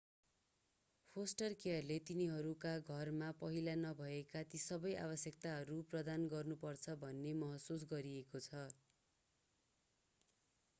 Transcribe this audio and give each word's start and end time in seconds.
poster 1.15 1.55
केयरले 1.59 1.97
तिनीहरूका 2.09 2.71
घरमा 2.93 3.27
पहिला 3.41 3.75
नभएका 3.83 4.43
ती 4.49 4.63
सबै 4.63 4.95
आवश्यकताहरू 5.03 5.79
प्रदान 5.93 6.27
गर्नु 6.33 6.59
पर्दछ 6.65 6.99
भन्ने 7.05 7.37
महसुस 7.45 7.89
गरिएको 7.95 8.45
छ 8.45 8.67